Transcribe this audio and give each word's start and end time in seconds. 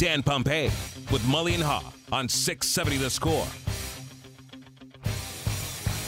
Dan 0.00 0.22
Pompei 0.22 0.64
with 1.12 1.20
Mully 1.24 1.52
and 1.52 1.62
Haugh 1.62 1.84
on 2.10 2.26
670 2.26 2.96
The 2.96 3.10
Score. 3.10 3.44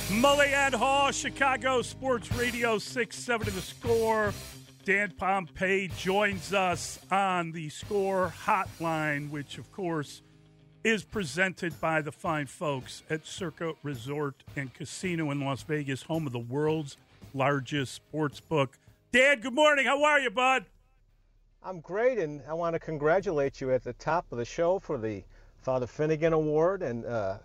Mully 0.09 0.51
and 0.51 0.73
Haugh, 0.73 1.13
Chicago 1.13 1.83
Sports 1.83 2.33
Radio 2.33 2.79
670 2.79 3.51
The 3.51 3.61
Score. 3.61 4.33
Dan 4.87 5.11
Pompei 5.11 5.95
joins 5.95 6.55
us 6.55 7.01
on 7.11 7.53
the 7.53 7.69
Score 7.69 8.33
Hotline, 8.47 9.29
which, 9.29 9.59
of 9.59 9.71
course, 9.73 10.23
is 10.83 11.05
presented 11.05 11.79
by 11.79 12.01
the 12.01 12.13
fine 12.13 12.47
folks 12.47 13.03
at 13.11 13.27
Circa 13.27 13.75
Resort 13.83 14.43
and 14.57 14.73
Casino 14.73 15.31
in 15.31 15.41
Las 15.43 15.65
Vegas, 15.65 16.01
home 16.05 16.27
of 16.27 16.33
the 16.33 16.39
world's 16.39 16.97
largest 17.35 17.93
sports 17.93 18.41
book. 18.41 18.79
Dan, 19.13 19.41
good 19.41 19.53
morning. 19.53 19.85
How 19.85 20.03
are 20.03 20.19
you, 20.19 20.31
bud? 20.31 20.65
I'm 21.65 21.81
great, 21.81 22.19
and 22.19 22.43
I 22.49 22.55
want 22.55 22.75
to 22.75 22.81
congratulate 22.81 23.61
you 23.61 23.73
at 23.73 23.85
the 23.85 23.93
top 23.93 24.27
of 24.33 24.39
the 24.39 24.45
show 24.45 24.81
for 24.81 24.99
the 24.99 25.23
Father 25.61 25.87
Finnegan 25.87 26.33
Award. 26.33 26.83
And 26.83 27.07
uh, 27.07 27.39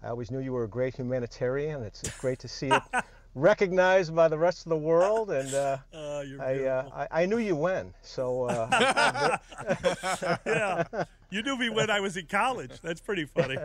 I 0.00 0.08
always 0.08 0.30
knew 0.30 0.38
you 0.38 0.52
were 0.52 0.62
a 0.62 0.68
great 0.68 0.94
humanitarian. 0.94 1.82
It's 1.82 2.08
great 2.18 2.38
to 2.38 2.48
see 2.48 2.68
it 2.68 2.82
recognized 3.34 4.14
by 4.14 4.28
the 4.28 4.38
rest 4.38 4.64
of 4.64 4.70
the 4.70 4.76
world. 4.76 5.32
And 5.32 5.52
uh, 5.52 5.78
uh, 5.92 6.22
I, 6.40 6.64
uh, 6.64 7.06
I, 7.10 7.22
I, 7.22 7.26
knew 7.26 7.38
you 7.38 7.56
when. 7.56 7.92
So 8.00 8.44
uh, 8.44 9.38
yeah, 10.46 11.04
you 11.30 11.42
knew 11.42 11.56
me 11.56 11.68
when 11.68 11.90
I 11.90 11.98
was 11.98 12.16
in 12.16 12.26
college. 12.26 12.80
That's 12.80 13.00
pretty 13.00 13.24
funny. 13.24 13.56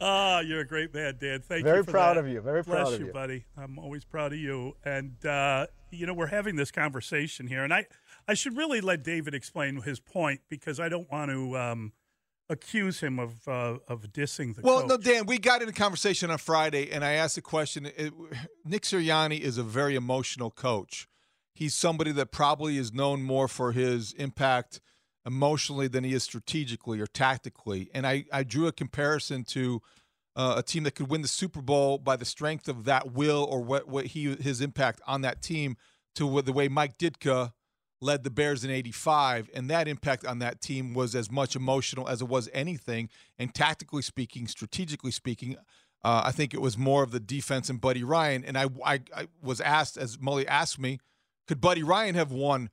Ah, 0.00 0.40
you're 0.40 0.62
a 0.62 0.66
great 0.66 0.92
man, 0.92 1.14
Dan. 1.20 1.42
Thank 1.42 1.62
Very 1.62 1.78
you. 1.78 1.82
Very 1.84 1.84
proud 1.84 2.16
that. 2.16 2.24
of 2.24 2.28
you. 2.28 2.40
Very 2.40 2.64
Bless 2.64 2.80
proud 2.80 2.94
of 2.94 3.00
you, 3.00 3.06
you, 3.06 3.12
buddy. 3.12 3.44
I'm 3.56 3.78
always 3.78 4.04
proud 4.04 4.32
of 4.32 4.38
you. 4.40 4.74
And 4.84 5.24
uh, 5.24 5.68
you 5.92 6.06
know, 6.06 6.14
we're 6.14 6.26
having 6.26 6.56
this 6.56 6.72
conversation 6.72 7.46
here, 7.46 7.62
and 7.62 7.72
I. 7.72 7.86
I 8.28 8.34
should 8.34 8.56
really 8.56 8.82
let 8.82 9.02
David 9.02 9.34
explain 9.34 9.80
his 9.80 9.98
point 9.98 10.42
because 10.50 10.78
I 10.78 10.90
don't 10.90 11.10
want 11.10 11.30
to 11.30 11.56
um, 11.56 11.92
accuse 12.50 13.00
him 13.00 13.18
of 13.18 13.48
uh, 13.48 13.78
of 13.88 14.12
dissing 14.12 14.54
the. 14.54 14.60
Well, 14.60 14.82
coach. 14.82 14.88
no, 14.88 14.96
Dan, 14.98 15.26
we 15.26 15.38
got 15.38 15.62
in 15.62 15.68
a 15.68 15.72
conversation 15.72 16.30
on 16.30 16.36
Friday, 16.36 16.90
and 16.90 17.02
I 17.04 17.12
asked 17.12 17.38
a 17.38 17.42
question. 17.42 17.86
It, 17.86 18.12
Nick 18.64 18.82
Sirianni 18.82 19.40
is 19.40 19.56
a 19.56 19.62
very 19.62 19.96
emotional 19.96 20.50
coach. 20.50 21.08
He's 21.54 21.74
somebody 21.74 22.12
that 22.12 22.30
probably 22.30 22.76
is 22.76 22.92
known 22.92 23.22
more 23.22 23.48
for 23.48 23.72
his 23.72 24.12
impact 24.12 24.80
emotionally 25.26 25.88
than 25.88 26.04
he 26.04 26.12
is 26.12 26.22
strategically 26.22 27.00
or 27.00 27.06
tactically. 27.06 27.90
And 27.92 28.06
I, 28.06 28.26
I 28.32 28.44
drew 28.44 28.68
a 28.68 28.72
comparison 28.72 29.42
to 29.44 29.82
uh, 30.36 30.54
a 30.58 30.62
team 30.62 30.84
that 30.84 30.94
could 30.94 31.10
win 31.10 31.22
the 31.22 31.28
Super 31.28 31.60
Bowl 31.60 31.98
by 31.98 32.14
the 32.14 32.24
strength 32.24 32.68
of 32.68 32.84
that 32.84 33.12
will 33.12 33.44
or 33.50 33.60
what, 33.60 33.88
what 33.88 34.06
he 34.06 34.36
his 34.36 34.60
impact 34.60 35.00
on 35.06 35.22
that 35.22 35.42
team 35.42 35.76
to 36.14 36.42
the 36.42 36.52
way 36.52 36.68
Mike 36.68 36.96
Ditka 36.96 37.52
led 38.00 38.22
the 38.22 38.30
Bears 38.30 38.64
in 38.64 38.70
85, 38.70 39.50
and 39.54 39.68
that 39.70 39.88
impact 39.88 40.24
on 40.24 40.38
that 40.38 40.60
team 40.60 40.94
was 40.94 41.14
as 41.14 41.30
much 41.30 41.56
emotional 41.56 42.08
as 42.08 42.22
it 42.22 42.28
was 42.28 42.48
anything. 42.52 43.08
And 43.38 43.54
tactically 43.54 44.02
speaking, 44.02 44.46
strategically 44.46 45.10
speaking, 45.10 45.56
uh, 46.04 46.22
I 46.24 46.32
think 46.32 46.54
it 46.54 46.60
was 46.60 46.78
more 46.78 47.02
of 47.02 47.10
the 47.10 47.20
defense 47.20 47.68
and 47.68 47.80
Buddy 47.80 48.04
Ryan. 48.04 48.44
And 48.44 48.56
I, 48.56 48.66
I, 48.84 49.00
I 49.16 49.28
was 49.42 49.60
asked, 49.60 49.96
as 49.96 50.16
Mully 50.18 50.46
asked 50.46 50.78
me, 50.78 51.00
could 51.48 51.60
Buddy 51.60 51.82
Ryan 51.82 52.14
have 52.14 52.30
won 52.30 52.70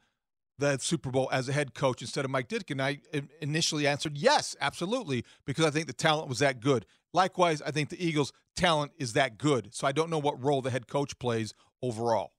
the 0.60 0.78
Super 0.78 1.10
Bowl 1.10 1.28
as 1.32 1.50
a 1.50 1.54
head 1.54 1.74
coach 1.74 2.02
instead 2.02 2.24
of 2.24 2.32
Mike 2.32 2.48
Ditka? 2.48 2.72
And 2.72 2.82
I 2.82 3.00
initially 3.42 3.88
answered 3.88 4.18
yes, 4.18 4.56
absolutely, 4.62 5.26
because 5.46 5.66
I 5.66 5.72
think 5.72 5.88
the 5.88 5.94
talent 5.94 6.30
was 6.30 6.40
that 6.40 6.60
good. 6.60 6.86
Likewise, 7.14 7.62
I 7.64 7.72
think 7.72 7.90
the 7.90 8.06
Eagles' 8.06 8.32
talent 8.56 8.92
is 8.98 9.14
that 9.14 9.38
good. 9.38 9.74
So 9.74 9.88
I 9.88 9.92
don't 9.92 10.10
know 10.10 10.20
what 10.20 10.42
role 10.44 10.62
the 10.62 10.70
head 10.70 10.88
coach 10.88 11.18
plays 11.18 11.54
overall. 11.82 12.35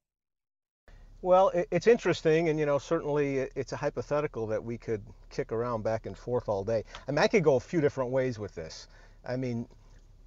Well, 1.23 1.51
it's 1.71 1.87
interesting, 1.87 2.51
and 2.51 2.59
you 2.59 2.67
know, 2.67 2.79
certainly 2.79 3.39
it's 3.55 3.73
a 3.73 3.77
hypothetical 3.77 4.47
that 4.49 4.63
we 4.63 4.77
could 4.79 5.03
kick 5.31 5.51
around 5.51 5.83
back 5.83 6.07
and 6.07 6.17
forth 6.17 6.49
all 6.49 6.63
day. 6.63 6.85
I 7.09 7.11
mean, 7.11 7.19
I 7.19 7.27
could 7.27 7.43
go 7.43 7.57
a 7.57 7.61
few 7.61 7.81
different 7.81 8.11
ways 8.11 8.39
with 8.39 8.55
this. 8.55 8.87
I 9.27 9.37
mean, 9.37 9.67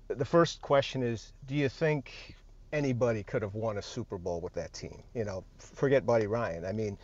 the 0.07 0.25
first 0.25 0.61
question 0.61 1.03
is, 1.03 1.33
do 1.47 1.55
you 1.55 1.69
think 1.69 2.35
anybody 2.73 3.23
could 3.23 3.41
have 3.43 3.55
won 3.55 3.77
a 3.77 3.81
Super 3.81 4.17
Bowl 4.17 4.41
with 4.41 4.53
that 4.53 4.73
team? 4.73 5.03
You 5.13 5.25
know, 5.25 5.43
forget 5.57 6.05
Buddy 6.05 6.27
Ryan. 6.27 6.65
I 6.65 6.71
mean, 6.71 6.97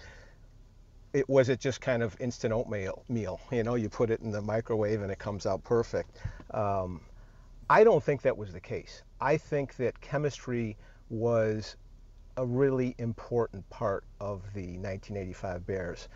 it 1.13 1.29
was 1.29 1.47
it 1.49 1.59
just 1.59 1.79
kind 1.79 2.03
of 2.03 2.17
instant 2.19 2.53
oatmeal 2.53 3.03
meal. 3.07 3.39
You 3.51 3.63
know, 3.63 3.75
you 3.75 3.87
put 3.87 4.09
it 4.09 4.19
in 4.19 4.31
the 4.31 4.41
microwave 4.41 5.01
and 5.01 5.11
it 5.11 5.19
comes 5.19 5.45
out 5.45 5.63
perfect. 5.63 6.17
Um, 6.51 7.01
I 7.69 7.83
don't 7.83 8.03
think 8.03 8.23
that 8.23 8.35
was 8.35 8.51
the 8.51 8.59
case. 8.59 9.03
I 9.21 9.37
think 9.37 9.77
that 9.77 10.01
chemistry 10.01 10.75
was 11.09 11.77
a 12.37 12.45
really 12.45 12.95
important 12.97 13.67
part 13.69 14.03
of 14.19 14.41
the 14.53 14.77
1985 14.77 15.65
Bears, 15.65 16.07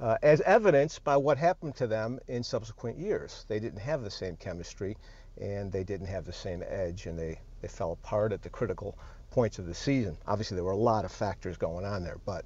uh, 0.00 0.16
as 0.22 0.40
evidenced 0.42 1.04
by 1.04 1.16
what 1.16 1.38
happened 1.38 1.76
to 1.76 1.86
them 1.86 2.18
in 2.28 2.42
subsequent 2.42 2.98
years. 2.98 3.44
They 3.48 3.60
didn't 3.60 3.80
have 3.80 4.02
the 4.02 4.10
same 4.10 4.36
chemistry 4.36 4.96
and 5.40 5.70
they 5.70 5.84
didn't 5.84 6.06
have 6.06 6.24
the 6.24 6.32
same 6.32 6.62
edge 6.66 7.06
and 7.06 7.18
they, 7.18 7.38
they 7.60 7.68
fell 7.68 7.92
apart 7.92 8.32
at 8.32 8.42
the 8.42 8.48
critical 8.48 8.98
points 9.30 9.58
of 9.58 9.66
the 9.66 9.74
season. 9.74 10.16
Obviously, 10.26 10.56
there 10.56 10.64
were 10.64 10.72
a 10.72 10.76
lot 10.76 11.04
of 11.04 11.12
factors 11.12 11.56
going 11.56 11.84
on 11.84 12.02
there, 12.02 12.18
but 12.24 12.44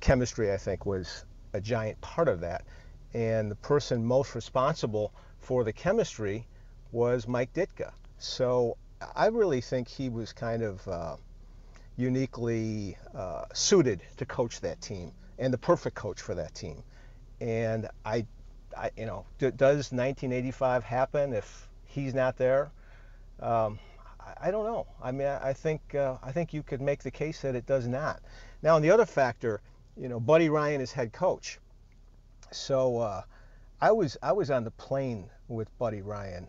chemistry, 0.00 0.52
I 0.52 0.56
think, 0.56 0.86
was 0.86 1.24
a 1.52 1.60
giant 1.60 2.00
part 2.00 2.28
of 2.28 2.40
that. 2.40 2.64
And 3.12 3.50
the 3.50 3.56
person 3.56 4.04
most 4.04 4.34
responsible 4.34 5.12
for 5.38 5.62
the 5.62 5.72
chemistry 5.72 6.46
was 6.90 7.28
Mike 7.28 7.52
Ditka. 7.52 7.92
So 8.18 8.76
I 9.14 9.26
really 9.26 9.60
think 9.60 9.88
he 9.88 10.08
was 10.08 10.32
kind 10.32 10.62
of 10.62 10.88
uh, 10.88 11.16
uniquely 11.96 12.96
uh, 13.14 13.44
suited 13.52 14.02
to 14.16 14.26
coach 14.26 14.60
that 14.60 14.80
team 14.80 15.12
and 15.38 15.52
the 15.52 15.58
perfect 15.58 15.96
coach 15.96 16.20
for 16.20 16.34
that 16.34 16.54
team. 16.54 16.82
And 17.40 17.88
I, 18.04 18.26
I 18.76 18.90
you 18.96 19.06
know, 19.06 19.24
d- 19.38 19.50
does 19.50 19.92
1985 19.92 20.84
happen 20.84 21.32
if 21.32 21.68
he's 21.84 22.14
not 22.14 22.36
there? 22.36 22.70
Um, 23.40 23.78
I, 24.20 24.48
I, 24.48 24.50
don't 24.50 24.64
know. 24.64 24.86
I 25.02 25.12
mean, 25.12 25.26
I, 25.26 25.48
I 25.48 25.52
think 25.52 25.94
uh, 25.94 26.16
I 26.22 26.32
think 26.32 26.52
you 26.52 26.62
could 26.62 26.80
make 26.80 27.02
the 27.02 27.10
case 27.10 27.42
that 27.42 27.54
it 27.54 27.66
does 27.66 27.86
not. 27.86 28.20
Now, 28.62 28.76
on 28.76 28.82
the 28.82 28.90
other 28.90 29.06
factor, 29.06 29.60
you 29.96 30.08
know, 30.08 30.20
Buddy 30.20 30.48
Ryan 30.48 30.80
is 30.80 30.92
head 30.92 31.12
coach. 31.12 31.58
So 32.50 32.98
uh, 32.98 33.22
I 33.80 33.92
was 33.92 34.16
I 34.22 34.32
was 34.32 34.50
on 34.50 34.64
the 34.64 34.70
plane 34.72 35.30
with 35.48 35.76
Buddy 35.78 36.02
Ryan 36.02 36.48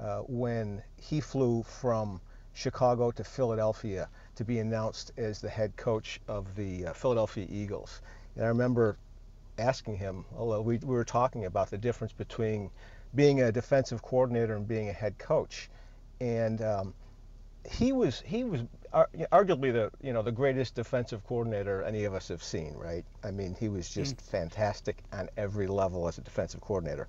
uh, 0.00 0.18
when 0.20 0.82
he 0.96 1.20
flew 1.20 1.62
from 1.62 2.20
Chicago 2.52 3.10
to 3.12 3.24
Philadelphia 3.24 4.08
to 4.36 4.44
be 4.44 4.58
announced 4.58 5.12
as 5.16 5.40
the 5.40 5.48
head 5.48 5.76
coach 5.76 6.20
of 6.28 6.54
the 6.56 6.86
uh, 6.86 6.92
Philadelphia 6.92 7.46
Eagles. 7.48 8.00
And 8.36 8.44
I 8.44 8.48
remember 8.48 8.96
asking 9.58 9.96
him, 9.96 10.24
although 10.36 10.60
we, 10.60 10.78
we 10.78 10.94
were 10.94 11.04
talking 11.04 11.44
about 11.44 11.70
the 11.70 11.78
difference 11.78 12.12
between 12.12 12.70
being 13.14 13.42
a 13.42 13.52
defensive 13.52 14.02
coordinator 14.02 14.56
and 14.56 14.66
being 14.66 14.88
a 14.88 14.92
head 14.92 15.18
coach. 15.18 15.68
And 16.20 16.60
um, 16.62 16.94
he 17.70 17.92
was 17.92 18.20
he 18.20 18.44
was 18.44 18.62
arguably 19.32 19.72
the 19.72 19.90
you 20.02 20.12
know 20.12 20.22
the 20.22 20.32
greatest 20.32 20.74
defensive 20.74 21.24
coordinator 21.24 21.82
any 21.82 22.04
of 22.04 22.14
us 22.14 22.28
have 22.28 22.42
seen, 22.42 22.74
right? 22.74 23.04
I 23.22 23.30
mean, 23.30 23.56
he 23.58 23.68
was 23.68 23.88
just 23.88 24.16
mm. 24.16 24.20
fantastic 24.20 25.02
on 25.12 25.28
every 25.36 25.66
level 25.66 26.06
as 26.08 26.18
a 26.18 26.20
defensive 26.20 26.60
coordinator. 26.60 27.08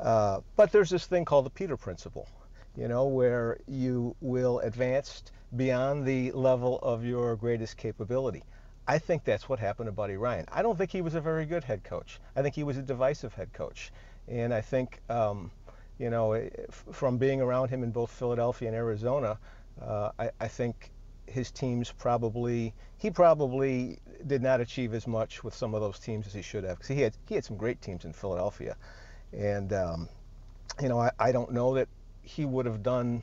Uh, 0.00 0.40
but 0.56 0.72
there's 0.72 0.90
this 0.90 1.06
thing 1.06 1.24
called 1.24 1.46
the 1.46 1.50
Peter 1.50 1.76
Principle, 1.76 2.28
you 2.76 2.88
know, 2.88 3.06
where 3.06 3.58
you 3.66 4.16
will 4.20 4.58
advance 4.60 5.22
beyond 5.56 6.04
the 6.04 6.32
level 6.32 6.78
of 6.80 7.04
your 7.04 7.36
greatest 7.36 7.76
capability. 7.76 8.42
I 8.86 8.98
think 8.98 9.24
that's 9.24 9.48
what 9.48 9.58
happened 9.58 9.86
to 9.86 9.92
Buddy 9.92 10.16
Ryan. 10.16 10.46
I 10.52 10.62
don't 10.62 10.76
think 10.76 10.90
he 10.90 11.00
was 11.00 11.14
a 11.14 11.20
very 11.20 11.46
good 11.46 11.64
head 11.64 11.84
coach. 11.84 12.20
I 12.36 12.42
think 12.42 12.54
he 12.54 12.64
was 12.64 12.76
a 12.76 12.82
divisive 12.82 13.32
head 13.32 13.52
coach. 13.52 13.92
And 14.28 14.52
I 14.52 14.60
think, 14.60 15.00
um, 15.08 15.50
you 15.98 16.10
know, 16.10 16.32
eh, 16.32 16.50
from 16.70 17.16
being 17.16 17.40
around 17.40 17.68
him 17.68 17.82
in 17.82 17.90
both 17.90 18.10
Philadelphia 18.10 18.68
and 18.68 18.76
Arizona, 18.76 19.38
uh, 19.80 20.10
I, 20.18 20.30
I, 20.40 20.48
think 20.48 20.90
his 21.26 21.50
teams 21.50 21.92
probably, 21.92 22.74
he 22.98 23.10
probably 23.10 23.98
did 24.26 24.42
not 24.42 24.60
achieve 24.60 24.94
as 24.94 25.06
much 25.06 25.42
with 25.42 25.54
some 25.54 25.74
of 25.74 25.80
those 25.80 25.98
teams 25.98 26.26
as 26.26 26.34
he 26.34 26.42
should 26.42 26.64
have. 26.64 26.78
Because 26.78 26.88
he 26.88 27.00
had, 27.00 27.16
he 27.26 27.34
had 27.34 27.44
some 27.44 27.56
great 27.56 27.80
teams 27.80 28.04
in 28.04 28.12
Philadelphia. 28.12 28.76
And, 29.32 29.72
um, 29.72 30.08
you 30.80 30.88
know, 30.88 30.98
I, 31.00 31.10
I, 31.18 31.32
don't 31.32 31.52
know 31.52 31.74
that 31.74 31.88
he 32.24 32.44
would 32.44 32.66
have 32.66 32.82
done 32.82 33.22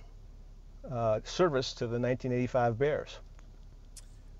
uh, 0.90 1.20
service 1.24 1.74
to 1.74 1.86
the 1.86 2.00
1985 2.00 2.78
Bears. 2.78 3.20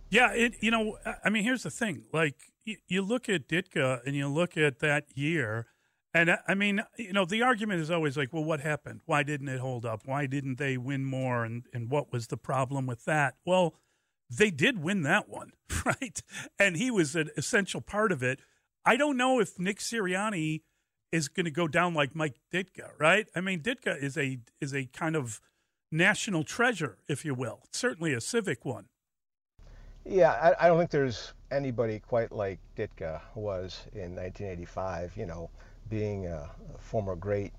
Yeah, 0.10 0.34
it. 0.34 0.56
You 0.60 0.72
know, 0.72 0.98
I 1.24 1.30
mean, 1.30 1.44
here's 1.44 1.64
the 1.64 1.70
thing. 1.70 2.04
Like, 2.12 2.36
you, 2.66 2.78
you 2.88 3.02
look 3.02 3.30
at 3.30 3.48
Ditka 3.48 4.02
and 4.06 4.16
you 4.16 4.28
look 4.28 4.58
at 4.58 4.80
that 4.80 5.06
year, 5.16 5.68
and 6.14 6.38
I 6.48 6.54
mean, 6.54 6.84
you 6.98 7.14
know, 7.14 7.26
the 7.26 7.42
argument 7.42 7.82
is 7.82 7.90
always 7.90 8.18
like, 8.18 8.34
well, 8.34 8.44
what 8.44 8.60
happened? 8.60 9.02
Why 9.06 9.24
didn't 9.24 9.48
it 9.48 9.60
hold 9.60 9.86
up? 9.86 10.02
Why 10.06 10.26
didn't 10.26 10.58
they 10.58 10.78
win 10.78 11.06
more? 11.06 11.46
And 11.46 11.64
and 11.74 11.90
what 11.90 12.12
was 12.12 12.28
the 12.28 12.38
problem 12.38 12.86
with 12.86 13.06
that? 13.06 13.36
Well, 13.46 13.76
they 14.30 14.52
did 14.52 14.84
win 14.84 15.04
that 15.04 15.30
one, 15.30 15.54
right? 15.86 16.22
And 16.60 16.76
he 16.76 16.92
was 16.92 17.16
an 17.16 17.30
essential 17.38 17.82
part 17.82 18.12
of 18.12 18.22
it. 18.22 18.40
I 18.86 18.98
don't 18.98 19.18
know 19.18 19.40
if 19.40 19.60
Nick 19.60 19.80
Sirianni 19.80 20.62
is 21.12 21.28
going 21.28 21.46
to 21.46 21.52
go 21.52 21.68
down 21.68 21.94
like 21.94 22.16
Mike 22.16 22.36
Ditka, 22.54 22.92
right? 22.98 23.28
I 23.36 23.42
mean, 23.42 23.62
Ditka 23.62 24.02
is 24.02 24.18
a 24.18 24.40
is 24.60 24.74
a 24.74 24.86
kind 24.86 25.16
of 25.16 25.42
national 25.92 26.44
treasure, 26.44 26.98
if 27.08 27.26
you 27.26 27.34
will. 27.34 27.60
Certainly 27.72 28.14
a 28.14 28.22
civic 28.22 28.66
one. 28.66 28.86
Yeah, 30.06 30.32
I, 30.32 30.66
I, 30.66 30.68
don't 30.68 30.80
think 30.80 30.90
there's 30.90 31.34
anybody 31.52 32.00
quite 32.00 32.32
like 32.32 32.60
Ditka 32.76 33.22
was 33.36 33.82
in 33.94 34.16
1985. 34.16 35.16
You 35.16 35.26
know, 35.26 35.50
being 35.90 36.28
a, 36.28 36.50
a 36.76 36.78
former 36.80 37.16
great 37.16 37.54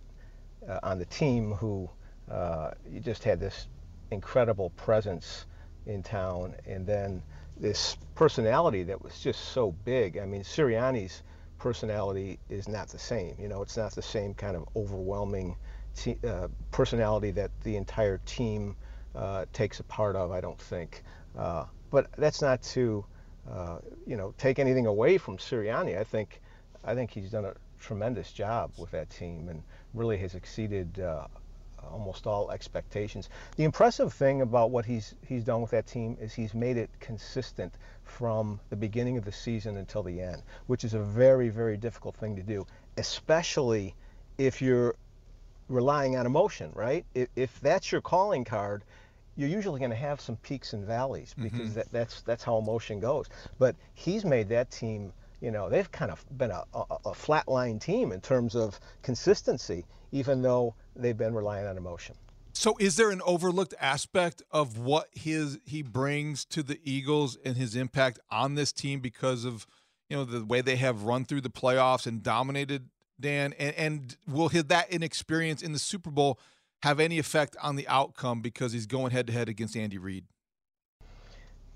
uh, 0.68 0.80
on 0.82 0.98
the 0.98 1.04
team 1.04 1.52
who 1.52 1.88
uh, 2.30 2.70
you 2.90 3.00
just 3.00 3.22
had 3.22 3.38
this 3.38 3.68
incredible 4.10 4.70
presence 4.70 5.46
in 5.86 6.02
town, 6.02 6.54
and 6.66 6.86
then 6.86 7.22
this 7.58 7.96
personality 8.14 8.82
that 8.82 9.02
was 9.02 9.20
just 9.20 9.52
so 9.52 9.72
big. 9.84 10.18
I 10.18 10.24
mean, 10.26 10.42
Sirianni's 10.42 11.22
personality 11.62 12.40
is 12.50 12.68
not 12.68 12.88
the 12.88 12.98
same. 12.98 13.36
You 13.38 13.46
know, 13.46 13.62
it's 13.62 13.76
not 13.76 13.94
the 13.94 14.02
same 14.02 14.34
kind 14.34 14.56
of 14.56 14.64
overwhelming 14.74 15.54
uh, 16.26 16.48
personality 16.72 17.30
that 17.30 17.52
the 17.62 17.76
entire 17.76 18.18
team 18.26 18.74
uh, 19.14 19.44
takes 19.52 19.78
a 19.78 19.84
part 19.84 20.16
of. 20.16 20.32
I 20.32 20.40
don't 20.40 20.60
think. 20.60 21.04
Uh, 21.38 21.66
but 21.90 22.08
that's 22.18 22.42
not 22.42 22.62
to, 22.74 23.04
uh, 23.48 23.78
you 24.08 24.16
know, 24.16 24.34
take 24.38 24.58
anything 24.58 24.86
away 24.86 25.18
from 25.18 25.36
Sirianni. 25.36 25.96
I 25.96 26.02
think, 26.02 26.40
I 26.82 26.96
think 26.96 27.12
he's 27.12 27.30
done 27.30 27.44
a 27.44 27.54
tremendous 27.78 28.32
job 28.32 28.72
with 28.76 28.90
that 28.90 29.08
team 29.08 29.48
and 29.48 29.62
really 29.94 30.18
has 30.18 30.34
exceeded 30.34 30.98
uh, 30.98 31.28
almost 31.90 32.26
all 32.26 32.50
expectations. 32.50 33.28
The 33.56 33.64
impressive 33.64 34.12
thing 34.12 34.42
about 34.42 34.70
what 34.70 34.84
he's 34.84 35.14
he's 35.26 35.44
done 35.44 35.60
with 35.62 35.70
that 35.72 35.86
team 35.86 36.16
is 36.20 36.32
he's 36.32 36.54
made 36.54 36.76
it 36.76 36.90
consistent 37.00 37.74
from 38.04 38.60
the 38.70 38.76
beginning 38.76 39.16
of 39.16 39.24
the 39.24 39.32
season 39.32 39.76
until 39.76 40.02
the 40.02 40.20
end, 40.20 40.42
which 40.66 40.84
is 40.84 40.94
a 40.94 41.00
very 41.00 41.48
very 41.48 41.76
difficult 41.76 42.16
thing 42.16 42.36
to 42.36 42.42
do, 42.42 42.66
especially 42.96 43.94
if 44.38 44.62
you're 44.62 44.94
relying 45.68 46.16
on 46.16 46.26
emotion, 46.26 46.70
right? 46.74 47.04
If, 47.14 47.28
if 47.36 47.60
that's 47.60 47.90
your 47.90 48.00
calling 48.00 48.44
card, 48.44 48.84
you're 49.36 49.48
usually 49.48 49.78
going 49.78 49.90
to 49.90 49.96
have 49.96 50.20
some 50.20 50.36
peaks 50.36 50.74
and 50.74 50.84
valleys 50.84 51.34
because 51.40 51.60
mm-hmm. 51.60 51.74
that, 51.74 51.90
that's 51.90 52.20
that's 52.22 52.44
how 52.44 52.58
emotion 52.58 53.00
goes. 53.00 53.28
But 53.58 53.76
he's 53.94 54.24
made 54.24 54.48
that 54.50 54.70
team, 54.70 55.12
you 55.42 55.50
know, 55.50 55.68
they've 55.68 55.90
kind 55.90 56.12
of 56.12 56.24
been 56.38 56.52
a, 56.52 56.62
a, 56.72 56.84
a 57.06 57.10
flatline 57.10 57.80
team 57.80 58.12
in 58.12 58.20
terms 58.20 58.54
of 58.54 58.78
consistency, 59.02 59.84
even 60.12 60.40
though 60.40 60.74
they've 60.94 61.16
been 61.16 61.34
relying 61.34 61.66
on 61.66 61.76
emotion. 61.76 62.14
So, 62.54 62.76
is 62.78 62.96
there 62.96 63.10
an 63.10 63.20
overlooked 63.24 63.74
aspect 63.80 64.42
of 64.52 64.78
what 64.78 65.08
his 65.12 65.58
he 65.64 65.82
brings 65.82 66.44
to 66.46 66.62
the 66.62 66.78
Eagles 66.84 67.36
and 67.44 67.56
his 67.56 67.74
impact 67.74 68.20
on 68.30 68.54
this 68.54 68.72
team 68.72 69.00
because 69.00 69.44
of 69.44 69.66
you 70.08 70.16
know 70.16 70.24
the 70.24 70.44
way 70.44 70.60
they 70.60 70.76
have 70.76 71.02
run 71.02 71.24
through 71.24 71.40
the 71.40 71.50
playoffs 71.50 72.06
and 72.06 72.22
dominated 72.22 72.88
Dan? 73.18 73.54
And, 73.58 73.74
and 73.76 74.16
will 74.28 74.48
his, 74.48 74.64
that 74.64 74.90
inexperience 74.90 75.62
in 75.62 75.72
the 75.72 75.78
Super 75.78 76.10
Bowl 76.10 76.38
have 76.82 77.00
any 77.00 77.18
effect 77.18 77.56
on 77.60 77.76
the 77.76 77.88
outcome 77.88 78.42
because 78.42 78.72
he's 78.72 78.86
going 78.86 79.10
head 79.10 79.26
to 79.26 79.32
head 79.32 79.48
against 79.48 79.76
Andy 79.76 79.98
Reid? 79.98 80.24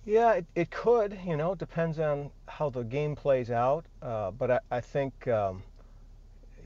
Yeah, 0.07 0.35
it, 0.35 0.47
it 0.55 0.71
could. 0.71 1.19
You 1.27 1.37
know, 1.37 1.53
it 1.53 1.59
depends 1.59 1.99
on 1.99 2.31
how 2.57 2.71
the 2.71 2.83
game 2.83 3.15
plays 3.15 3.51
out. 3.51 3.85
Uh, 4.01 4.31
but 4.31 4.51
I, 4.51 4.61
I 4.71 4.81
think, 4.81 5.29
um, 5.29 5.63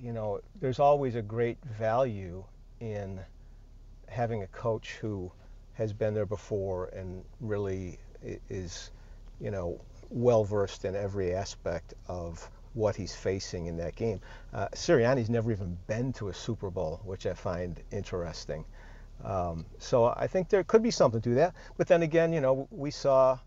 you 0.01 0.13
know, 0.13 0.41
there's 0.61 0.79
always 0.79 1.17
a 1.17 1.23
great 1.23 1.59
value 1.65 2.45
in 2.79 3.19
having 4.09 4.45
a 4.45 4.47
coach 4.47 4.93
who 5.01 5.33
has 5.75 5.93
been 5.93 6.15
there 6.15 6.27
before 6.27 6.87
and 6.95 7.25
really 7.41 7.99
is, 8.49 8.93
you 9.41 9.51
know, 9.51 9.81
well 10.11 10.45
versed 10.45 10.85
in 10.85 10.95
every 10.95 11.35
aspect 11.35 11.95
of 12.07 12.49
what 12.75 12.95
he's 12.95 13.17
facing 13.17 13.67
in 13.67 13.77
that 13.79 13.97
game. 13.97 14.21
Uh, 14.53 14.69
Sirianni's 14.69 15.29
never 15.29 15.51
even 15.51 15.77
been 15.89 16.13
to 16.13 16.29
a 16.29 16.35
Super 16.35 16.71
Bowl, 16.71 17.01
which 17.05 17.27
I 17.27 17.35
find 17.35 17.81
interesting. 17.91 18.65
Um, 19.25 19.67
so 19.79 20.05
I 20.05 20.29
think 20.29 20.51
there 20.51 20.63
could 20.63 20.85
be 20.85 20.93
something 20.93 21.21
to 21.23 21.35
that. 21.35 21.55
But 21.77 21.89
then 21.89 22.03
again, 22.03 22.33
you 22.33 22.41
know, 22.41 22.69
we 22.71 22.93
saw 22.93 23.41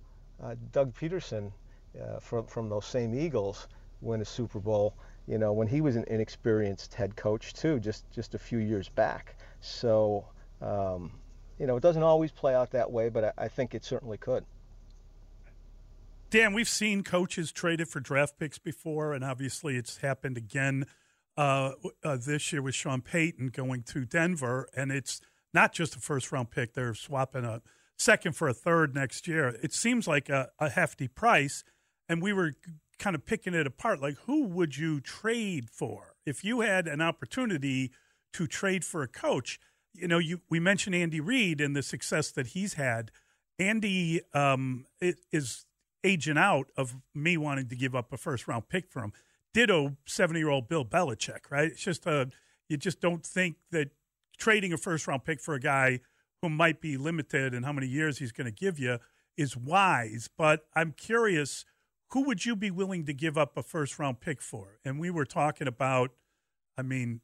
uh, 0.43 0.55
Doug 0.73 0.93
Pederson 0.93 1.53
uh, 2.01 2.19
from 2.19 2.45
from 2.47 2.69
those 2.69 2.85
same 2.85 3.13
Eagles 3.13 3.67
win 4.01 4.21
a 4.21 4.25
Super 4.25 4.59
Bowl. 4.59 4.95
You 5.27 5.37
know, 5.37 5.53
when 5.53 5.67
he 5.67 5.81
was 5.81 5.95
an 5.95 6.03
inexperienced 6.07 6.93
head 6.93 7.15
coach 7.15 7.53
too, 7.53 7.79
just 7.79 8.09
just 8.11 8.35
a 8.35 8.39
few 8.39 8.59
years 8.59 8.89
back. 8.89 9.37
So 9.61 10.25
um, 10.61 11.11
you 11.59 11.67
know, 11.67 11.77
it 11.77 11.83
doesn't 11.83 12.03
always 12.03 12.31
play 12.31 12.55
out 12.55 12.71
that 12.71 12.91
way, 12.91 13.09
but 13.09 13.23
I, 13.23 13.45
I 13.45 13.47
think 13.47 13.75
it 13.75 13.85
certainly 13.85 14.17
could. 14.17 14.45
Dan, 16.29 16.53
we've 16.53 16.67
seen 16.67 17.03
coaches 17.03 17.51
traded 17.51 17.87
for 17.87 17.99
draft 17.99 18.39
picks 18.39 18.57
before, 18.57 19.13
and 19.13 19.23
obviously 19.23 19.77
it's 19.77 19.97
happened 19.97 20.35
again 20.35 20.85
uh, 21.37 21.73
uh, 22.03 22.17
this 22.17 22.51
year 22.51 22.61
with 22.61 22.73
Sean 22.73 23.01
Payton 23.01 23.49
going 23.49 23.83
to 23.83 24.03
Denver. 24.03 24.67
And 24.75 24.91
it's 24.91 25.21
not 25.53 25.73
just 25.73 25.95
a 25.95 25.99
first 25.99 26.31
round 26.31 26.49
pick, 26.49 26.73
they're 26.73 26.95
swapping 26.95 27.45
a 27.45 27.61
second 27.97 28.33
for 28.33 28.47
a 28.47 28.53
third 28.53 28.95
next 28.95 29.27
year. 29.27 29.55
It 29.61 29.73
seems 29.73 30.07
like 30.07 30.27
a, 30.29 30.49
a 30.57 30.69
hefty 30.69 31.07
price. 31.07 31.63
And 32.09 32.21
we 32.21 32.33
were 32.33 32.53
kind 32.99 33.15
of 33.15 33.25
picking 33.25 33.53
it 33.53 33.67
apart. 33.67 34.01
Like, 34.01 34.17
who 34.25 34.43
would 34.45 34.77
you 34.77 34.99
trade 35.01 35.69
for 35.69 36.15
if 36.25 36.43
you 36.43 36.61
had 36.61 36.87
an 36.87 37.01
opportunity 37.01 37.91
to 38.33 38.47
trade 38.47 38.83
for 38.83 39.03
a 39.03 39.07
coach? 39.07 39.59
You 39.93 40.07
know, 40.07 40.19
you 40.19 40.41
we 40.49 40.59
mentioned 40.59 40.95
Andy 40.95 41.19
Reid 41.19 41.61
and 41.61 41.75
the 41.75 41.83
success 41.83 42.31
that 42.31 42.47
he's 42.47 42.73
had. 42.73 43.11
Andy 43.59 44.21
um, 44.33 44.85
is 45.31 45.65
aging 46.03 46.37
out 46.37 46.67
of 46.75 46.95
me 47.13 47.37
wanting 47.37 47.67
to 47.69 47.75
give 47.75 47.95
up 47.95 48.11
a 48.11 48.17
first 48.17 48.47
round 48.47 48.69
pick 48.69 48.89
for 48.89 49.03
him. 49.03 49.13
Ditto 49.53 49.95
70 50.05 50.39
year 50.39 50.49
old 50.49 50.67
Bill 50.67 50.83
Belichick, 50.83 51.51
right? 51.51 51.71
It's 51.71 51.83
just 51.83 52.05
a, 52.05 52.29
you 52.69 52.77
just 52.77 52.99
don't 52.99 53.25
think 53.25 53.57
that 53.71 53.89
trading 54.37 54.73
a 54.73 54.77
first 54.77 55.07
round 55.07 55.23
pick 55.23 55.39
for 55.39 55.53
a 55.53 55.59
guy 55.59 55.99
who 56.41 56.49
might 56.49 56.81
be 56.81 56.97
limited 56.97 57.53
and 57.53 57.65
how 57.65 57.71
many 57.71 57.87
years 57.87 58.17
he's 58.17 58.31
going 58.31 58.45
to 58.45 58.51
give 58.51 58.79
you 58.79 58.99
is 59.37 59.55
wise. 59.55 60.29
But 60.37 60.65
I'm 60.75 60.91
curious, 60.91 61.65
who 62.13 62.23
would 62.23 62.45
you 62.45 62.55
be 62.55 62.71
willing 62.71 63.05
to 63.05 63.13
give 63.13 63.37
up 63.37 63.57
a 63.57 63.63
first 63.63 63.99
round 63.99 64.19
pick 64.19 64.41
for? 64.41 64.79
And 64.85 64.99
we 64.99 65.09
were 65.09 65.25
talking 65.25 65.67
about, 65.67 66.11
I 66.77 66.81
mean, 66.81 67.21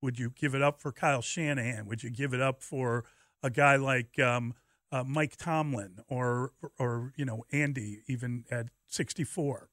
would 0.00 0.18
you 0.18 0.30
give 0.30 0.54
it 0.54 0.62
up 0.62 0.80
for 0.80 0.90
Kyle 0.90 1.22
Shanahan? 1.22 1.86
Would 1.86 2.02
you 2.02 2.10
give 2.10 2.34
it 2.34 2.40
up 2.40 2.62
for 2.62 3.04
a 3.42 3.50
guy 3.50 3.76
like 3.76 4.18
um, 4.18 4.54
uh, 4.92 5.02
Mike 5.04 5.36
Tomlin 5.36 6.00
or 6.08 6.52
or 6.78 7.12
you 7.16 7.24
know 7.24 7.44
Andy 7.50 8.02
even 8.06 8.44
at 8.50 8.66
64. 8.88 9.68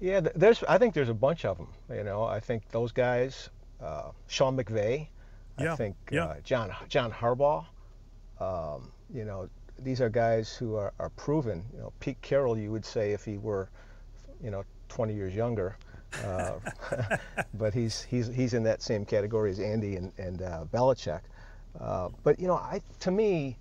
Yeah, 0.00 0.20
there's 0.34 0.64
I 0.64 0.78
think 0.78 0.94
there's 0.94 1.10
a 1.10 1.14
bunch 1.14 1.44
of 1.44 1.58
them. 1.58 1.68
You 1.90 2.02
know, 2.02 2.24
I 2.24 2.40
think 2.40 2.68
those 2.70 2.90
guys, 2.90 3.50
uh, 3.80 4.10
Sean 4.26 4.56
McVay, 4.56 5.08
yeah. 5.60 5.74
I 5.74 5.76
think 5.76 5.96
yeah. 6.10 6.24
uh, 6.24 6.34
John 6.42 6.72
John 6.88 7.12
Harbaugh. 7.12 7.66
Um, 8.40 8.90
you 9.12 9.24
know, 9.24 9.48
these 9.82 10.00
are 10.00 10.08
guys 10.08 10.54
who 10.54 10.76
are, 10.76 10.92
are 10.98 11.10
proven. 11.10 11.64
You 11.72 11.80
know, 11.80 11.92
Pete 12.00 12.20
Carroll, 12.22 12.56
you 12.58 12.70
would 12.70 12.84
say 12.84 13.12
if 13.12 13.24
he 13.24 13.38
were, 13.38 13.68
you 14.42 14.50
know, 14.50 14.64
20 14.88 15.14
years 15.14 15.34
younger. 15.34 15.76
Uh, 16.24 16.52
but 17.54 17.72
he's 17.72 18.02
he's 18.02 18.28
he's 18.28 18.52
in 18.52 18.62
that 18.62 18.82
same 18.82 19.04
category 19.04 19.50
as 19.50 19.58
Andy 19.60 19.96
and 19.96 20.12
and 20.18 20.42
uh, 20.42 20.64
Belichick. 20.72 21.22
Uh, 21.80 22.10
but 22.22 22.38
you 22.38 22.46
know, 22.46 22.56
I 22.56 22.82
to 23.00 23.10
me, 23.10 23.56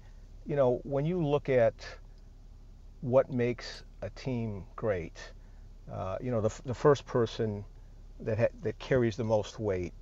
you 0.46 0.56
know, 0.58 0.82
when 0.84 1.06
you 1.06 1.26
look 1.26 1.48
at 1.48 1.74
what 3.02 3.32
makes 3.32 3.84
a 4.02 4.10
team 4.12 4.66
great, 4.76 5.18
uh, 5.92 6.18
you 6.22 6.30
know, 6.30 6.42
the, 6.42 6.52
the 6.66 6.74
first 6.74 7.06
person 7.06 7.64
that 8.20 8.38
ha- 8.38 8.56
that 8.64 8.78
carries 8.80 9.16
the 9.16 9.24
most 9.24 9.60
weight 9.60 9.94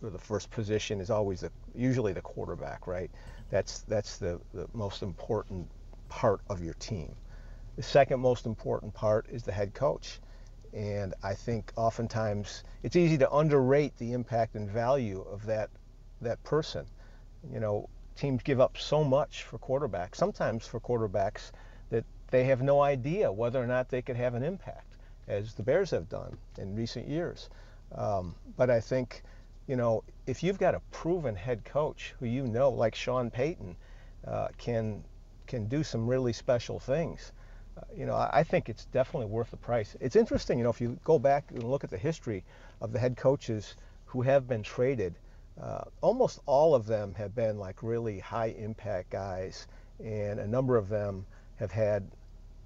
for 0.00 0.10
the 0.10 0.18
first 0.18 0.50
position 0.50 1.00
is 1.00 1.10
always 1.10 1.40
the 1.40 1.50
usually 1.74 2.12
the 2.12 2.20
quarterback, 2.22 2.86
right? 2.86 3.10
That's 3.54 3.82
that's 3.82 4.16
the, 4.16 4.40
the 4.52 4.66
most 4.72 5.04
important 5.04 5.68
part 6.08 6.40
of 6.50 6.60
your 6.60 6.74
team. 6.74 7.14
The 7.76 7.84
second 7.84 8.18
most 8.18 8.46
important 8.46 8.92
part 8.92 9.26
is 9.30 9.44
the 9.44 9.52
head 9.52 9.74
coach. 9.74 10.18
And 10.72 11.14
I 11.22 11.34
think 11.34 11.72
oftentimes 11.76 12.64
it's 12.82 12.96
easy 12.96 13.16
to 13.18 13.32
underrate 13.32 13.96
the 13.96 14.12
impact 14.12 14.56
and 14.56 14.68
value 14.68 15.20
of 15.30 15.46
that 15.46 15.70
that 16.20 16.42
person. 16.42 16.84
You 17.52 17.60
know, 17.60 17.88
teams 18.16 18.42
give 18.42 18.60
up 18.60 18.76
so 18.76 19.04
much 19.04 19.44
for 19.44 19.60
quarterbacks, 19.60 20.16
sometimes 20.16 20.66
for 20.66 20.80
quarterbacks 20.80 21.52
that 21.90 22.04
they 22.32 22.42
have 22.46 22.60
no 22.60 22.82
idea 22.82 23.30
whether 23.30 23.62
or 23.62 23.68
not 23.68 23.88
they 23.88 24.02
could 24.02 24.16
have 24.16 24.34
an 24.34 24.42
impact, 24.42 24.96
as 25.28 25.54
the 25.54 25.62
Bears 25.62 25.92
have 25.92 26.08
done 26.08 26.36
in 26.58 26.74
recent 26.74 27.06
years. 27.06 27.50
Um, 27.94 28.34
but 28.56 28.68
I 28.68 28.80
think, 28.80 29.22
you 29.66 29.76
know, 29.76 30.04
if 30.26 30.42
you've 30.42 30.58
got 30.58 30.74
a 30.74 30.80
proven 30.90 31.34
head 31.34 31.64
coach 31.64 32.14
who 32.18 32.26
you 32.26 32.46
know, 32.46 32.70
like 32.70 32.94
Sean 32.94 33.30
Payton, 33.30 33.76
uh, 34.26 34.48
can 34.58 35.04
can 35.46 35.66
do 35.68 35.82
some 35.82 36.06
really 36.06 36.32
special 36.32 36.78
things, 36.78 37.32
uh, 37.76 37.82
you 37.96 38.06
know, 38.06 38.14
I, 38.14 38.30
I 38.32 38.42
think 38.42 38.68
it's 38.68 38.86
definitely 38.86 39.26
worth 39.26 39.50
the 39.50 39.56
price. 39.56 39.96
It's 40.00 40.16
interesting, 40.16 40.58
you 40.58 40.64
know, 40.64 40.70
if 40.70 40.80
you 40.80 40.98
go 41.04 41.18
back 41.18 41.50
and 41.50 41.62
look 41.62 41.84
at 41.84 41.90
the 41.90 41.98
history 41.98 42.44
of 42.80 42.92
the 42.92 42.98
head 42.98 43.16
coaches 43.16 43.76
who 44.06 44.22
have 44.22 44.46
been 44.46 44.62
traded, 44.62 45.14
uh, 45.60 45.84
almost 46.00 46.40
all 46.46 46.74
of 46.74 46.86
them 46.86 47.14
have 47.14 47.34
been 47.34 47.58
like 47.58 47.82
really 47.82 48.18
high 48.20 48.54
impact 48.58 49.10
guys, 49.10 49.66
and 50.02 50.40
a 50.40 50.46
number 50.46 50.76
of 50.76 50.88
them 50.88 51.26
have 51.56 51.70
had 51.70 52.06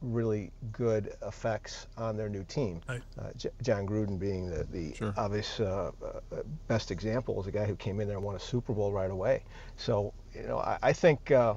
really 0.00 0.50
good 0.72 1.14
effects 1.22 1.86
on 1.96 2.16
their 2.16 2.28
new 2.28 2.44
team. 2.44 2.80
Right. 2.88 3.02
Uh, 3.18 3.30
J- 3.36 3.50
Jon 3.62 3.86
Gruden 3.86 4.18
being 4.18 4.48
the, 4.50 4.64
the 4.64 4.94
Sure. 4.94 5.14
obvious 5.16 5.60
uh, 5.60 5.90
uh, 6.04 6.42
best 6.66 6.90
example 6.90 7.40
is 7.40 7.46
a 7.46 7.50
guy 7.50 7.64
who 7.64 7.76
came 7.76 8.00
in 8.00 8.08
there 8.08 8.16
and 8.16 8.24
won 8.24 8.36
a 8.36 8.40
Super 8.40 8.72
Bowl 8.72 8.92
right 8.92 9.10
away. 9.10 9.42
So 9.76 10.12
you 10.34 10.46
know, 10.46 10.58
I, 10.58 10.78
I 10.82 10.92
think 10.92 11.30
uh, 11.30 11.54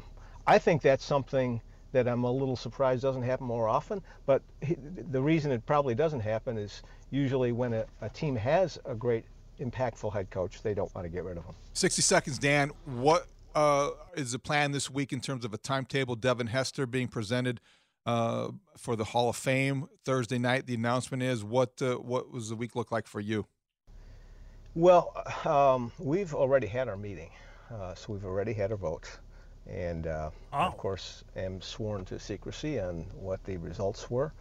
I 0.47 0.57
think 0.57 0.81
that's 0.81 1.05
something 1.05 1.61
that 1.91 2.07
I'm 2.07 2.23
a 2.23 2.31
little 2.31 2.55
surprised 2.55 3.01
doesn't 3.01 3.23
happen 3.23 3.45
more 3.45 3.67
often. 3.67 4.01
But 4.25 4.41
he, 4.61 4.75
the 5.11 5.21
reason 5.21 5.51
it 5.51 5.65
probably 5.65 5.93
doesn't 5.93 6.21
happen 6.21 6.57
is 6.57 6.83
usually 7.09 7.51
when 7.51 7.73
a, 7.73 7.85
a 8.01 8.09
team 8.09 8.35
has 8.37 8.79
a 8.85 8.95
great 8.95 9.25
impactful 9.59 10.11
head 10.13 10.29
coach, 10.29 10.63
they 10.63 10.73
don't 10.73 10.93
want 10.95 11.05
to 11.05 11.09
get 11.09 11.23
rid 11.23 11.37
of 11.37 11.45
him. 11.45 11.53
60 11.73 12.01
seconds, 12.01 12.39
Dan. 12.39 12.71
What 12.85 13.27
uh, 13.53 13.89
is 14.15 14.31
the 14.31 14.39
plan 14.39 14.71
this 14.71 14.89
week 14.89 15.11
in 15.13 15.19
terms 15.19 15.45
of 15.45 15.53
a 15.53 15.57
timetable? 15.57 16.15
Devin 16.15 16.47
Hester 16.47 16.85
being 16.85 17.07
presented 17.07 17.59
uh, 18.05 18.49
for 18.77 18.95
the 18.95 19.03
Hall 19.05 19.29
of 19.29 19.35
Fame 19.35 19.87
Thursday 20.05 20.37
night. 20.37 20.65
The 20.67 20.75
announcement 20.75 21.23
is 21.23 21.43
what. 21.43 21.81
Uh, 21.81 21.95
what 21.95 22.31
was 22.31 22.49
the 22.49 22.55
week 22.55 22.75
look 22.75 22.91
like 22.91 23.07
for 23.07 23.19
you? 23.19 23.45
Well, 24.75 25.13
um, 25.45 25.91
we've 25.99 26.33
already 26.33 26.67
had 26.67 26.87
our 26.87 26.95
meeting, 26.97 27.29
uh, 27.73 27.93
so 27.93 28.13
we've 28.13 28.25
already 28.25 28.53
had 28.53 28.71
a 28.71 28.75
vote, 28.77 29.09
and 29.69 30.07
uh, 30.07 30.29
Oh. 30.53 30.57
of 30.59 30.77
course, 30.77 31.23
am 31.35 31.61
sworn 31.61 32.05
to 32.05 32.17
secrecy 32.17 32.79
on 32.79 33.01
what 33.13 33.43
the 33.43 33.57
results 33.57 34.09
were. 34.09 34.31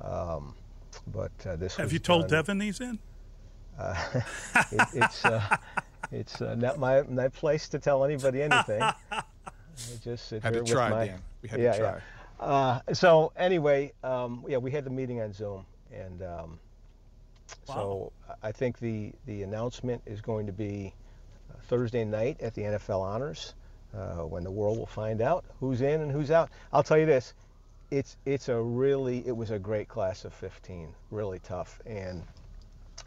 Um, 0.00 0.54
but 1.08 1.32
uh, 1.46 1.56
this 1.56 1.76
Have 1.76 1.86
was 1.86 1.92
you 1.92 1.98
told 1.98 2.22
done- 2.28 2.30
Devin 2.44 2.60
he's 2.60 2.80
in? 2.80 2.98
Uh, 3.76 3.96
it, 4.70 4.88
it's 4.94 5.24
uh, 5.24 5.56
it's 6.12 6.40
uh, 6.40 6.54
not 6.54 6.78
my 6.78 7.02
my 7.02 7.26
place 7.26 7.68
to 7.68 7.76
tell 7.80 8.04
anybody 8.04 8.40
anything. 8.40 8.80
I 9.10 9.22
just 10.00 10.28
sit 10.28 10.44
Had 10.44 10.50
to 10.50 10.54
here 10.58 10.62
with 10.62 10.70
try, 10.72 10.90
my, 10.90 11.06
Dan. 11.08 11.18
We 11.42 11.48
had 11.48 11.60
yeah, 11.60 11.72
to 11.72 11.78
try. 11.78 11.88
yeah. 11.88 12.00
Uh, 12.44 12.80
so 12.92 13.32
anyway, 13.36 13.90
um, 14.02 14.44
yeah, 14.46 14.58
we 14.58 14.70
had 14.70 14.84
the 14.84 14.90
meeting 14.90 15.18
on 15.22 15.32
Zoom, 15.32 15.64
and 15.90 16.22
um, 16.22 16.58
so 17.64 18.12
I 18.42 18.52
think 18.52 18.78
the 18.78 19.12
the 19.24 19.42
announcement 19.42 20.02
is 20.04 20.20
going 20.20 20.46
to 20.46 20.52
be 20.52 20.92
uh, 21.50 21.56
Thursday 21.68 22.04
night 22.04 22.42
at 22.42 22.54
the 22.54 22.60
NFL 22.60 23.00
Honors, 23.00 23.54
uh, 23.96 24.26
when 24.26 24.44
the 24.44 24.50
world 24.50 24.76
will 24.76 24.84
find 24.84 25.22
out 25.22 25.46
who's 25.58 25.80
in 25.80 26.02
and 26.02 26.12
who's 26.12 26.30
out. 26.30 26.50
I'll 26.70 26.82
tell 26.82 26.98
you 26.98 27.06
this, 27.06 27.32
it's 27.90 28.18
it's 28.26 28.50
a 28.50 28.60
really 28.60 29.26
it 29.26 29.34
was 29.34 29.50
a 29.50 29.58
great 29.58 29.88
class 29.88 30.26
of 30.26 30.34
15, 30.34 30.94
really 31.10 31.38
tough, 31.38 31.80
and 31.86 32.22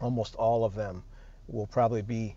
almost 0.00 0.34
all 0.34 0.64
of 0.64 0.74
them 0.74 1.04
will 1.46 1.68
probably 1.68 2.02
be 2.02 2.34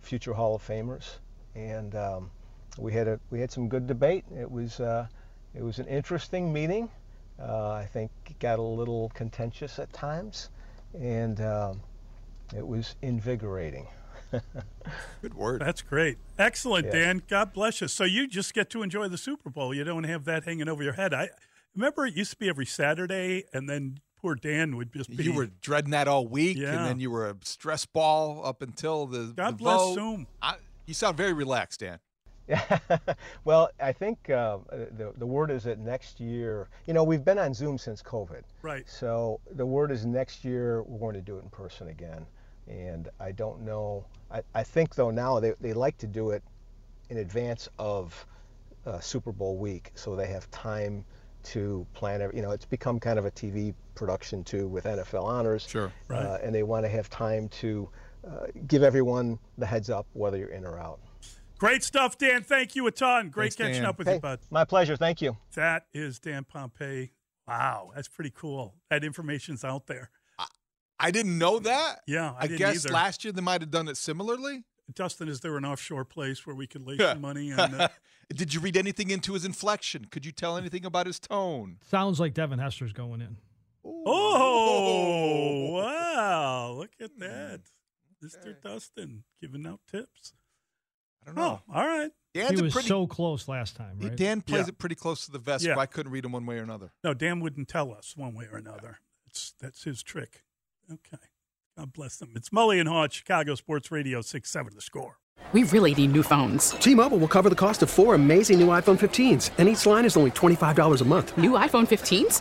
future 0.00 0.32
Hall 0.32 0.54
of 0.54 0.66
Famers, 0.66 1.18
and 1.54 1.94
um, 1.94 2.30
we 2.78 2.90
had 2.90 3.06
a 3.06 3.20
we 3.30 3.38
had 3.38 3.50
some 3.50 3.68
good 3.68 3.86
debate. 3.86 4.24
It 4.34 4.50
was 4.50 4.80
uh, 4.80 5.08
it 5.54 5.62
was 5.62 5.78
an 5.78 5.86
interesting 5.86 6.52
meeting. 6.52 6.90
Uh, 7.40 7.70
I 7.70 7.84
think 7.86 8.10
it 8.28 8.38
got 8.38 8.58
a 8.58 8.62
little 8.62 9.10
contentious 9.14 9.78
at 9.78 9.92
times, 9.92 10.50
and 10.94 11.40
um, 11.40 11.80
it 12.56 12.66
was 12.66 12.94
invigorating. 13.02 13.86
Good 15.22 15.34
word. 15.34 15.60
That's 15.60 15.82
great. 15.82 16.18
Excellent, 16.38 16.86
Yeah. 16.86 16.92
Dan. 16.92 17.22
God 17.28 17.52
bless 17.52 17.80
you. 17.80 17.88
So 17.88 18.04
you 18.04 18.26
just 18.26 18.54
get 18.54 18.70
to 18.70 18.82
enjoy 18.82 19.08
the 19.08 19.18
Super 19.18 19.50
Bowl. 19.50 19.74
You 19.74 19.84
don't 19.84 20.04
have 20.04 20.24
that 20.24 20.44
hanging 20.44 20.68
over 20.68 20.82
your 20.82 20.94
head. 20.94 21.12
I 21.12 21.28
remember 21.74 22.06
it 22.06 22.14
used 22.14 22.30
to 22.32 22.36
be 22.38 22.48
every 22.48 22.66
Saturday, 22.66 23.44
and 23.52 23.68
then 23.68 23.98
poor 24.20 24.34
Dan 24.34 24.76
would 24.76 24.92
just 24.92 25.14
be. 25.14 25.24
You 25.24 25.34
were 25.34 25.46
dreading 25.60 25.90
that 25.90 26.08
all 26.08 26.26
week, 26.26 26.56
Yeah. 26.56 26.74
and 26.76 26.86
then 26.86 27.00
you 27.00 27.10
were 27.10 27.28
a 27.28 27.36
stress 27.44 27.84
ball 27.84 28.44
up 28.44 28.62
until 28.62 29.06
the. 29.06 29.32
God 29.36 29.54
the 29.54 29.56
bless 29.58 29.80
vote. 29.80 29.94
Zoom. 29.94 30.26
I, 30.40 30.54
you 30.86 30.94
sound 30.94 31.16
very 31.16 31.32
relaxed, 31.32 31.80
Dan. 31.80 31.98
well, 33.44 33.70
I 33.80 33.92
think 33.92 34.30
uh, 34.30 34.58
the, 34.70 35.12
the 35.16 35.26
word 35.26 35.50
is 35.50 35.64
that 35.64 35.78
next 35.78 36.20
year, 36.20 36.68
you 36.86 36.94
know, 36.94 37.04
we've 37.04 37.24
been 37.24 37.38
on 37.38 37.54
Zoom 37.54 37.78
since 37.78 38.02
COVID. 38.02 38.42
Right. 38.62 38.88
So 38.88 39.40
the 39.54 39.66
word 39.66 39.90
is 39.90 40.04
next 40.04 40.44
year 40.44 40.82
we're 40.82 40.98
going 40.98 41.14
to 41.14 41.20
do 41.20 41.36
it 41.38 41.42
in 41.44 41.50
person 41.50 41.88
again. 41.88 42.26
And 42.68 43.08
I 43.20 43.32
don't 43.32 43.62
know, 43.62 44.04
I, 44.30 44.42
I 44.54 44.62
think 44.62 44.94
though 44.94 45.10
now 45.10 45.40
they, 45.40 45.52
they 45.60 45.72
like 45.72 45.98
to 45.98 46.06
do 46.06 46.30
it 46.30 46.42
in 47.10 47.18
advance 47.18 47.68
of 47.78 48.24
uh, 48.86 49.00
Super 49.00 49.32
Bowl 49.32 49.56
week 49.56 49.92
so 49.94 50.16
they 50.16 50.26
have 50.28 50.50
time 50.50 51.04
to 51.44 51.86
plan, 51.92 52.22
every- 52.22 52.36
you 52.36 52.42
know, 52.42 52.52
it's 52.52 52.64
become 52.64 53.00
kind 53.00 53.18
of 53.18 53.24
a 53.24 53.30
TV 53.30 53.74
production 53.94 54.44
too 54.44 54.68
with 54.68 54.84
NFL 54.84 55.24
honors. 55.24 55.66
Sure. 55.68 55.92
Right. 56.08 56.24
Uh, 56.24 56.38
and 56.42 56.54
they 56.54 56.62
want 56.62 56.84
to 56.84 56.88
have 56.88 57.10
time 57.10 57.48
to 57.48 57.88
uh, 58.26 58.46
give 58.68 58.82
everyone 58.84 59.38
the 59.58 59.66
heads 59.66 59.90
up 59.90 60.06
whether 60.12 60.36
you're 60.38 60.50
in 60.50 60.64
or 60.64 60.78
out. 60.78 61.00
Great 61.62 61.84
stuff, 61.84 62.18
Dan. 62.18 62.42
Thank 62.42 62.74
you 62.74 62.88
a 62.88 62.90
ton. 62.90 63.28
Great 63.30 63.54
Thanks, 63.54 63.56
catching 63.56 63.82
Dan. 63.82 63.86
up 63.86 63.96
with 63.96 64.08
Hey, 64.08 64.14
you, 64.14 64.20
bud. 64.20 64.40
my 64.50 64.64
pleasure. 64.64 64.96
Thank 64.96 65.22
you. 65.22 65.36
That 65.54 65.86
is 65.94 66.18
Dan 66.18 66.44
Pompei. 66.44 67.10
Wow, 67.46 67.92
that's 67.94 68.08
pretty 68.08 68.32
cool. 68.34 68.74
That 68.90 69.04
information's 69.04 69.62
out 69.62 69.86
there. 69.86 70.10
I 70.98 71.12
didn't 71.12 71.38
know 71.38 71.60
that. 71.60 72.00
Yeah, 72.04 72.32
I, 72.32 72.36
I, 72.38 72.46
didn't 72.48 72.58
guess 72.58 72.84
either. 72.84 72.92
last 72.92 73.22
year 73.22 73.32
they 73.32 73.42
might 73.42 73.60
have 73.60 73.70
done 73.70 73.86
it 73.86 73.96
similarly. 73.96 74.64
Dustin, 74.92 75.28
is 75.28 75.38
there 75.38 75.56
an 75.56 75.64
offshore 75.64 76.04
place 76.04 76.44
where 76.44 76.56
we 76.56 76.66
could 76.66 76.84
lay 76.84 76.96
some 76.98 77.20
money? 77.20 77.52
And, 77.56 77.80
uh, 77.80 77.88
Did 78.34 78.52
you 78.54 78.58
read 78.58 78.76
anything 78.76 79.10
into 79.10 79.34
his 79.34 79.44
inflection? 79.44 80.06
Could 80.06 80.26
you 80.26 80.32
tell 80.32 80.56
anything 80.56 80.84
about 80.84 81.06
his 81.06 81.20
tone? 81.20 81.78
Sounds 81.88 82.18
like 82.18 82.34
Devin 82.34 82.58
Hester's 82.58 82.92
going 82.92 83.20
in. 83.20 83.36
oh, 83.84 85.70
wow. 85.74 86.72
Look 86.76 86.90
at 87.00 87.16
that. 87.20 87.60
Mr. 88.20 88.60
Dustin 88.60 89.22
giving 89.40 89.64
out 89.64 89.78
tips. 89.88 90.32
I 91.22 91.26
don't 91.26 91.38
oh, 91.38 91.42
know. 91.42 91.60
Oh, 91.68 91.74
all 91.74 91.86
right. 91.86 92.10
Dan's 92.34 92.58
he 92.58 92.62
was 92.62 92.72
pretty, 92.72 92.88
so 92.88 93.06
close 93.06 93.46
last 93.46 93.76
time, 93.76 93.98
right? 94.00 94.16
Dan 94.16 94.40
plays 94.40 94.62
Yeah. 94.62 94.68
it 94.68 94.78
pretty 94.78 94.94
close 94.94 95.26
to 95.26 95.32
the 95.32 95.38
vest, 95.38 95.64
Yeah. 95.64 95.74
so 95.74 95.80
I 95.80 95.86
couldn't 95.86 96.12
read 96.12 96.24
him 96.24 96.32
one 96.32 96.46
way 96.46 96.58
or 96.58 96.62
another. 96.62 96.92
No, 97.04 97.12
Dan 97.14 97.40
wouldn't 97.40 97.68
tell 97.68 97.92
us 97.92 98.16
one 98.16 98.34
way 98.34 98.46
or 98.50 98.56
another. 98.56 98.98
It's, 99.26 99.54
that's 99.60 99.84
his 99.84 100.02
trick. 100.02 100.42
Okay. 100.90 101.18
God 101.76 101.92
bless 101.92 102.16
them. 102.16 102.32
It's 102.34 102.50
Mully 102.50 102.80
and 102.80 102.88
Haugh, 102.88 103.10
Chicago 103.10 103.54
Sports 103.54 103.90
Radio 103.90 104.20
6 104.20 104.50
7 104.50 104.74
the 104.74 104.80
score. 104.80 105.18
We 105.52 105.64
really 105.64 105.94
need 105.94 106.12
new 106.12 106.22
phones. 106.22 106.70
T-Mobile 106.70 107.18
will 107.18 107.28
cover 107.28 107.48
the 107.50 107.54
cost 107.56 107.82
of 107.82 107.90
four 107.90 108.14
amazing 108.14 108.58
new 108.60 108.68
iPhone 108.68 108.98
15s, 108.98 109.50
and 109.58 109.68
each 109.68 109.84
line 109.84 110.04
is 110.04 110.16
only 110.16 110.30
$25 110.30 111.00
a 111.00 111.04
month. 111.04 111.36
New 111.36 111.50
iPhone 111.52 111.86
15s? 111.86 112.40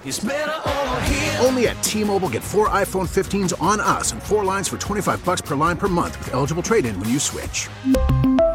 Only 1.44 1.68
at 1.68 1.82
T-Mobile 1.84 2.30
get 2.30 2.44
four 2.44 2.70
iPhone 2.70 3.10
15s 3.10 3.60
on 3.62 3.80
us 3.82 4.12
and 4.14 4.22
four 4.22 4.46
lines 4.46 4.70
for 4.70 4.78
25 4.78 5.26
bucks 5.26 5.42
per 5.42 5.56
line 5.56 5.78
per 5.78 5.88
month 5.90 6.18
with 6.20 6.34
eligible 6.34 6.64
trade-in 6.64 6.98
when 7.00 7.10
you 7.10 7.20
switch. 7.20 7.68